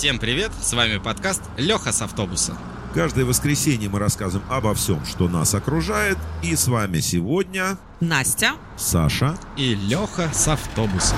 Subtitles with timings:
[0.00, 2.56] Всем привет, с вами подкаст Леха с автобуса.
[2.94, 6.16] Каждое воскресенье мы рассказываем обо всем, что нас окружает.
[6.42, 8.52] И с вами сегодня Настя.
[8.78, 9.38] Саша.
[9.58, 11.16] И Леха с автобуса.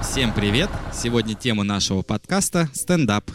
[0.00, 0.70] Всем привет!
[0.94, 3.30] Сегодня тема нашего подкаста– стендап.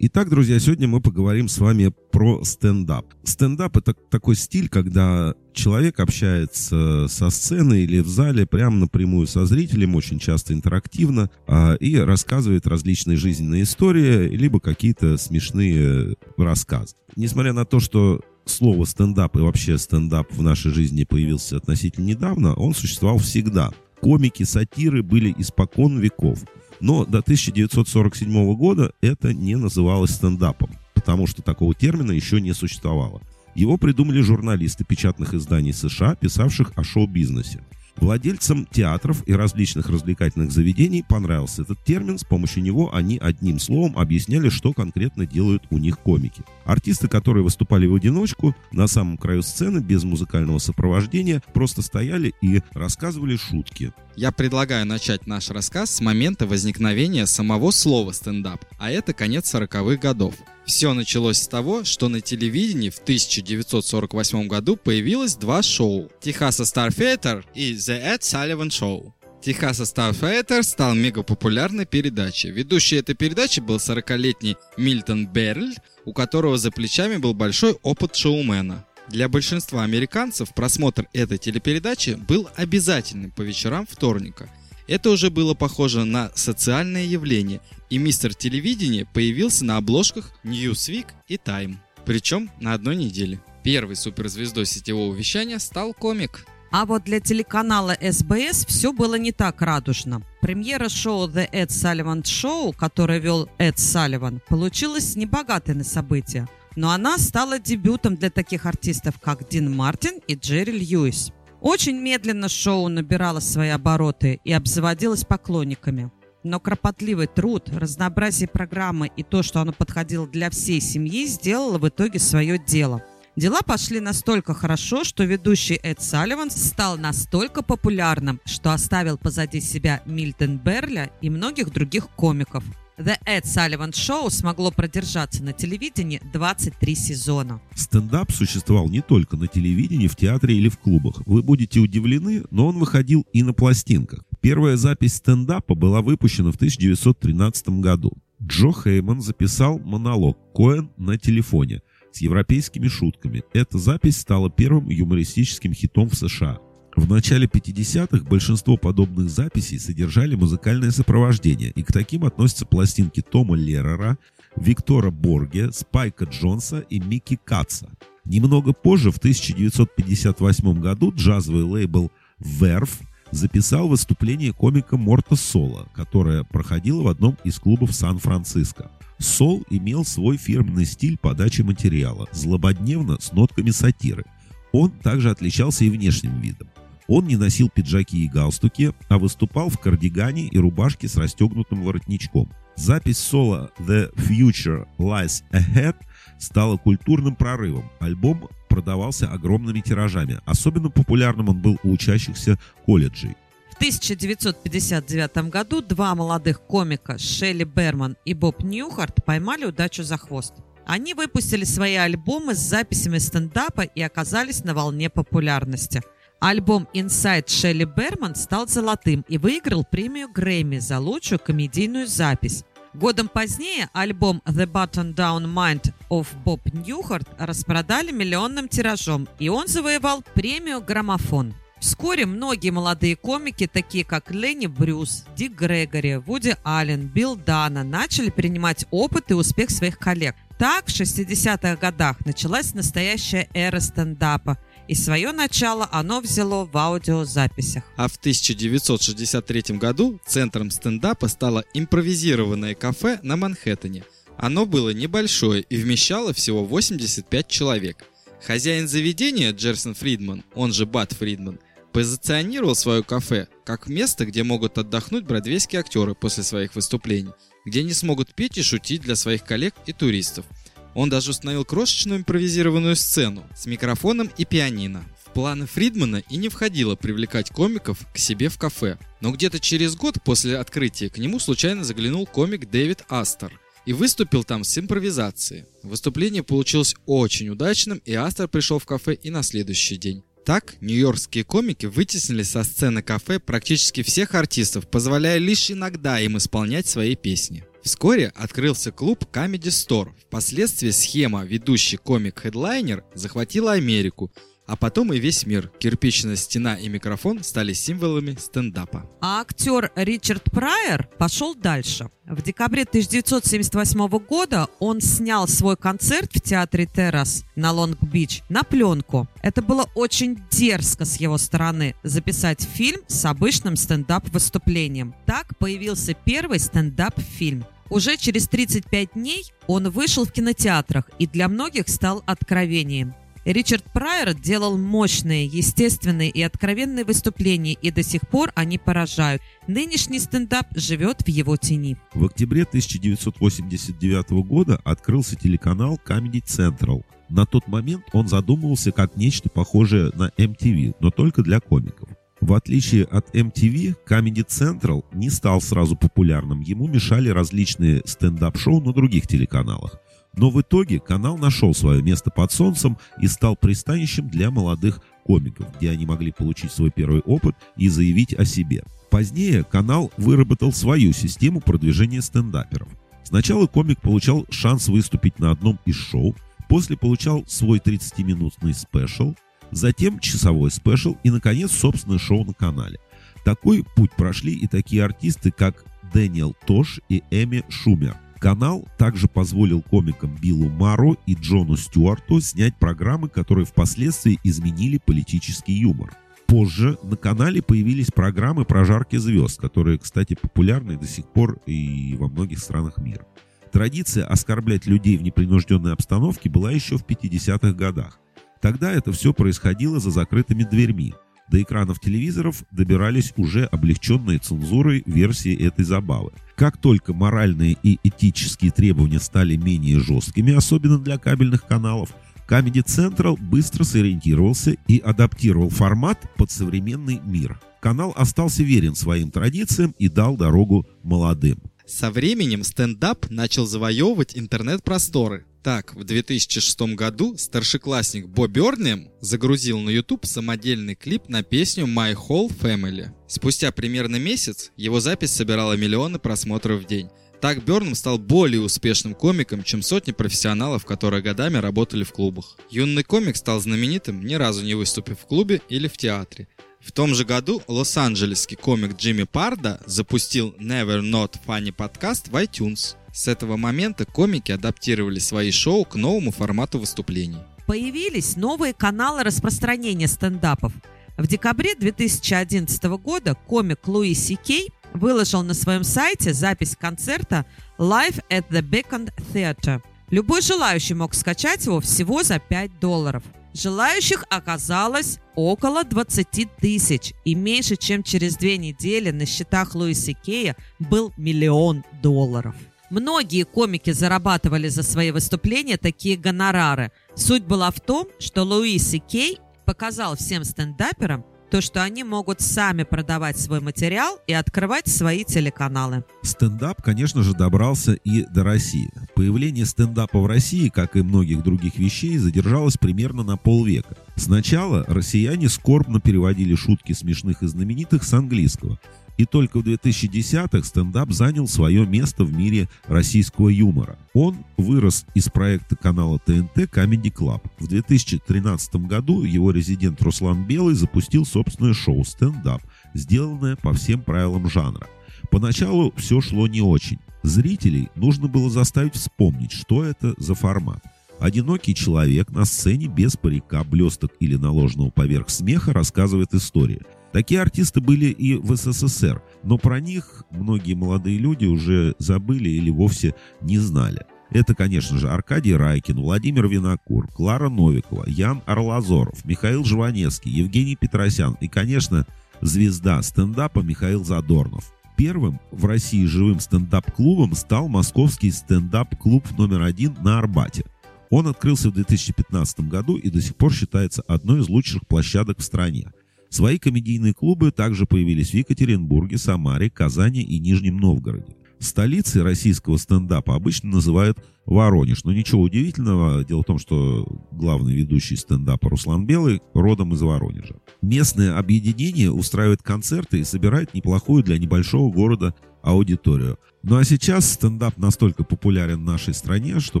[0.00, 3.06] Итак, друзья, сегодня мы поговорим с вами про стендап.
[3.24, 9.44] Стендап— это такой стиль, когда человек общается со сцены или в зале прямо напрямую со
[9.44, 16.94] зрителем, очень часто интерактивно, а, и рассказывает различные жизненные истории, либо какие-то смешные рассказы.
[17.16, 22.54] Несмотря на то, что слово стендап и вообще стендап в нашей жизни появился относительно недавно,
[22.54, 23.72] он существовал всегда.
[24.00, 26.38] Комики, сатиры были испокон веков.
[26.80, 33.20] Но до 1947 года это не называлось стендапом, потому что такого термина еще не существовало.
[33.54, 37.64] Его придумали журналисты печатных изданий США, писавших о шоу-бизнесе.
[38.00, 43.98] Владельцам театров и различных развлекательных заведений понравился этот термин, с помощью него они одним словом
[43.98, 46.42] объясняли, что конкретно делают у них комики.
[46.64, 52.62] Артисты, которые выступали в одиночку, на самом краю сцены, без музыкального сопровождения, просто стояли и
[52.72, 53.92] рассказывали шутки.
[54.14, 59.96] Я предлагаю начать наш рассказ с момента возникновения самого слова стендап, а это конец 40-х
[59.96, 60.34] годов.
[60.68, 66.90] Все началось с того, что на телевидении в 1948 году появилось два шоу «Техаса Star
[66.90, 69.12] Theater» и «The Ed Sullivan Show».
[69.42, 72.50] Техаса Star Theater стал мегапопулярной передачей.
[72.50, 75.72] Ведущий этой передачи был 40-летний Мильтон Берль,
[76.04, 78.84] у которого за плечами был большой опыт шоумена.
[79.08, 84.50] Для большинства американцев просмотр этой телепередачи был обязательным по вечерам вторника.
[84.88, 87.60] Это уже было похоже на социальное явление,
[87.90, 91.76] и мистер телевидения появился на обложках Newsweek и Time.
[92.06, 93.38] Причем на одной неделе.
[93.62, 96.46] Первой суперзвездой сетевого вещания стал комик.
[96.70, 100.22] А вот для телеканала СБС все было не так радужно.
[100.40, 106.48] Премьера шоу The Ed Sullivan Show, которое вел Эд Салливан, получилась небогатой на события.
[106.76, 111.32] Но она стала дебютом для таких артистов, как Дин Мартин и Джерри Льюис.
[111.68, 116.10] Очень медленно шоу набирало свои обороты и обзаводилось поклонниками.
[116.42, 121.86] Но кропотливый труд, разнообразие программы и то, что оно подходило для всей семьи, сделало в
[121.86, 123.04] итоге свое дело.
[123.36, 130.00] Дела пошли настолько хорошо, что ведущий Эд Салливан стал настолько популярным, что оставил позади себя
[130.06, 132.64] Мильтон Берля и многих других комиков.
[132.98, 137.60] The Ed Sullivan Show смогло продержаться на телевидении 23 сезона.
[137.76, 141.22] Стендап существовал не только на телевидении, в театре или в клубах.
[141.24, 144.24] Вы будете удивлены, но он выходил и на пластинках.
[144.40, 148.14] Первая запись стендапа была выпущена в 1913 году.
[148.42, 153.44] Джо Хейман записал монолог «Коэн на телефоне» с европейскими шутками.
[153.52, 156.58] Эта запись стала первым юмористическим хитом в США.
[156.98, 163.54] В начале 50-х большинство подобных записей содержали музыкальное сопровождение, и к таким относятся пластинки Тома
[163.54, 164.18] Леррера,
[164.56, 167.88] Виктора Борге, Спайка Джонса и Микки Катса.
[168.24, 172.10] Немного позже, в 1958 году, джазовый лейбл
[172.40, 172.90] Verve
[173.30, 178.90] записал выступление комика Морта Сола, которое проходило в одном из клубов Сан-Франциско.
[179.18, 184.24] Сол имел свой фирменный стиль подачи материала, злободневно с нотками сатиры.
[184.72, 186.68] Он также отличался и внешним видом.
[187.08, 192.52] Он не носил пиджаки и галстуки, а выступал в кардигане и рубашке с расстегнутым воротничком.
[192.76, 195.96] Запись соло «The Future Lies Ahead»
[196.38, 197.90] стала культурным прорывом.
[197.98, 200.38] Альбом продавался огромными тиражами.
[200.44, 203.36] Особенно популярным он был у учащихся колледжей.
[203.70, 210.52] В 1959 году два молодых комика Шелли Берман и Боб Ньюхарт поймали удачу за хвост.
[210.84, 216.02] Они выпустили свои альбомы с записями стендапа и оказались на волне популярности–
[216.40, 222.64] Альбом Inside Шелли Берман стал золотым и выиграл премию Грэмми за лучшую комедийную запись.
[222.94, 229.66] Годом позднее альбом The Button Down Mind of Bob Newhart распродали миллионным тиражом, и он
[229.66, 231.54] завоевал премию «Граммофон».
[231.80, 238.30] Вскоре многие молодые комики, такие как Ленни Брюс, Дик Грегори, Вуди Аллен, Билл Дана, начали
[238.30, 240.34] принимать опыт и успех своих коллег.
[240.58, 244.58] Так, в 60-х годах началась настоящая эра стендапа–
[244.88, 247.84] и свое начало оно взяло в аудиозаписях.
[247.96, 254.04] А в 1963 году центром стендапа стало импровизированное кафе на Манхэттене.
[254.38, 258.06] Оно было небольшое и вмещало всего 85 человек.
[258.46, 261.58] Хозяин заведения Джерсон Фридман, он же Бат Фридман,
[261.98, 267.32] позиционировал свое кафе как место, где могут отдохнуть бродвейские актеры после своих выступлений,
[267.66, 270.46] где они смогут петь и шутить для своих коллег и туристов–
[270.94, 275.04] он даже установил крошечную импровизированную сцену с микрофоном и пианино.
[275.24, 278.98] В планы Фридмана и не входило привлекать комиков к себе в кафе.
[279.20, 284.42] Но где-то через год после открытия к нему случайно заглянул комик Дэвид Астер и выступил
[284.42, 285.66] там с импровизацией.
[285.84, 290.24] Выступление получилось очень удачным, и Астер пришел в кафе и на следующий день.
[290.48, 296.86] Так, нью-йоркские комики вытеснили со сцены кафе практически всех артистов, позволяя лишь иногда им исполнять
[296.86, 297.66] свои песни.
[297.82, 300.14] Вскоре открылся клуб Comedy Store.
[300.26, 304.32] Впоследствии схема ведущий комик-хедлайнер захватила Америку,
[304.68, 305.72] а потом и весь мир.
[305.78, 309.10] Кирпичная стена и микрофон стали символами стендапа.
[309.20, 312.10] А актер Ричард Прайер пошел дальше.
[312.26, 319.26] В декабре 1978 года он снял свой концерт в театре Террас на Лонг-Бич на пленку.
[319.42, 325.14] Это было очень дерзко с его стороны записать фильм с обычным стендап-выступлением.
[325.24, 327.64] Так появился первый стендап-фильм.
[327.88, 333.14] Уже через 35 дней он вышел в кинотеатрах и для многих стал откровением.
[333.48, 339.40] Ричард Прайер делал мощные, естественные и откровенные выступления, и до сих пор они поражают.
[339.66, 341.96] Нынешний стендап живет в его тени.
[342.12, 347.04] В октябре 1989 года открылся телеканал Comedy Central.
[347.30, 352.10] На тот момент он задумывался как нечто похожее на MTV, но только для комиков.
[352.42, 358.92] В отличие от MTV, Comedy Central не стал сразу популярным, ему мешали различные стендап-шоу на
[358.92, 359.98] других телеканалах.
[360.38, 365.66] Но в итоге канал нашел свое место под солнцем и стал пристанищем для молодых комиков,
[365.76, 368.84] где они могли получить свой первый опыт и заявить о себе.
[369.10, 372.88] Позднее канал выработал свою систему продвижения стендаперов.
[373.24, 376.36] Сначала комик получал шанс выступить на одном из шоу,
[376.68, 379.34] после получал свой 30-минутный special,
[379.72, 383.00] затем часовой special и, наконец, собственное шоу на канале.
[383.44, 385.84] Такой путь прошли и такие артисты, как
[386.14, 392.76] Дэниел Тош и Эми Шумер– Канал также позволил комикам Биллу Мару и Джону Стюарту снять
[392.76, 396.12] программы, которые впоследствии изменили политический юмор.
[396.46, 402.16] Позже на канале появились программы про жарки звезд, которые, кстати, популярны до сих пор и
[402.18, 403.26] во многих странах мира.
[403.70, 408.18] Традиция оскорблять людей в непринужденной обстановке была еще в 50-х годах.
[408.62, 411.14] Тогда это все происходило за закрытыми дверьми.
[411.50, 416.32] До экранов телевизоров добирались уже облегченные цензурой версии этой забавы.
[416.56, 422.10] Как только моральные и этические требования стали менее жесткими, особенно для кабельных каналов,
[422.48, 427.60] Comedy Central быстро сориентировался и адаптировал формат под современный мир.
[427.80, 431.62] Канал остался верен своим традициям и дал дорогу молодым.
[431.86, 435.46] Со временем стендап начал завоевывать интернет-просторы.
[435.68, 442.14] Так, в 2006 году старшеклассник Бо Бернем загрузил на YouTube самодельный клип на песню My
[442.14, 443.10] Whole Family.
[443.26, 447.10] Спустя примерно месяц его запись собирала миллионы просмотров в день.
[447.42, 452.56] Так Бернем стал более успешным комиком, чем сотни профессионалов, которые годами работали в клубах.
[452.70, 456.48] Юный комик стал знаменитым, ни разу не выступив в клубе или в театре.
[456.80, 462.94] В том же году лос-анджелесский комик Джимми Парда запустил Never Not Funny подкаст в iTunes.
[463.12, 467.38] С этого момента комики адаптировали свои шоу к новому формату выступлений.
[467.66, 470.72] Появились новые каналы распространения стендапов.
[471.16, 477.44] В декабре 2011 года комик Луи Си Кей выложил на своем сайте запись концерта
[477.78, 479.82] Live at the Beacon Theatre.
[480.10, 483.22] Любой желающий мог скачать его всего за 5 долларов.
[483.60, 490.54] Желающих оказалось около 20 тысяч, и меньше чем через две недели на счетах Луиса Кея
[490.78, 492.54] был миллион долларов.
[492.88, 496.92] Многие комики зарабатывали за свои выступления такие гонорары.
[497.16, 502.82] Суть была в том, что Луис Кей показал всем стендаперам, то, что они могут сами
[502.82, 506.04] продавать свой материал и открывать свои телеканалы.
[506.22, 508.90] Стендап, конечно же, добрался и до России.
[509.14, 513.96] Появление стендапа в России, как и многих других вещей, задержалось примерно на полвека.
[514.16, 518.78] Сначала россияне скорбно переводили шутки смешных и знаменитых с английского.
[519.18, 523.98] И только в 2010-х стендап занял свое место в мире российского юмора.
[524.14, 527.42] Он вырос из проекта канала ТНТ Comedy Club.
[527.58, 532.62] В 2013 году его резидент Руслан Белый запустил собственное шоу «Стендап»,
[532.94, 534.86] сделанное по всем правилам жанра.
[535.32, 536.98] Поначалу все шло не очень.
[537.24, 540.82] Зрителей нужно было заставить вспомнить, что это за формат.
[541.18, 546.82] Одинокий человек на сцене без парика, блесток или наложенного поверх смеха рассказывает историю.
[547.12, 552.70] Такие артисты были и в СССР, но про них многие молодые люди уже забыли или
[552.70, 554.04] вовсе не знали.
[554.30, 561.36] Это, конечно же, Аркадий Райкин, Владимир Винокур, Клара Новикова, Ян Арлазоров, Михаил Жванецкий, Евгений Петросян
[561.40, 562.06] и, конечно,
[562.42, 564.70] звезда стендапа Михаил Задорнов.
[564.98, 570.64] Первым в России живым стендап-клубом стал московский стендап-клуб номер один на Арбате.
[571.08, 575.42] Он открылся в 2015 году и до сих пор считается одной из лучших площадок в
[575.42, 575.92] стране.
[576.30, 581.36] Свои комедийные клубы также появились в Екатеринбурге, Самаре, Казани и Нижнем Новгороде.
[581.58, 585.04] Столицей российского стендапа обычно называют Воронеж.
[585.04, 586.24] Но ничего удивительного.
[586.24, 590.56] Дело в том, что главный ведущий стендапа Руслан Белый родом из Воронежа.
[590.82, 596.38] Местное объединение устраивает концерты и собирает неплохую для небольшого города аудиторию.
[596.62, 599.80] Ну а сейчас стендап настолько популярен в нашей стране, что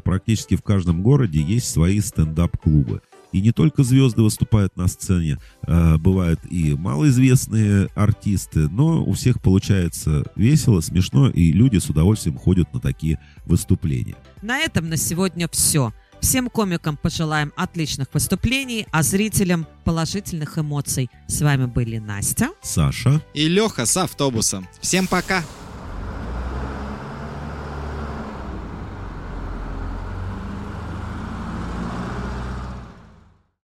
[0.00, 3.00] практически в каждом городе есть свои стендап-клубы.
[3.32, 9.42] И не только звезды выступают на сцене, э, бывают и малоизвестные артисты, но у всех
[9.42, 14.16] получается весело, смешно, и люди с удовольствием ходят на такие выступления.
[14.42, 15.92] На этом на сегодня все.
[16.20, 21.10] Всем комикам пожелаем отличных выступлений, а зрителям положительных эмоций.
[21.28, 24.64] С вами были Настя, Саша и Леха с автобуса.
[24.80, 25.44] Всем пока!